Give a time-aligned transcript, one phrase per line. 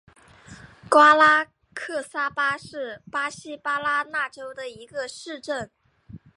[0.89, 1.45] 瓜拉
[1.75, 5.69] 克萨巴是巴西巴拉那州的一个市镇。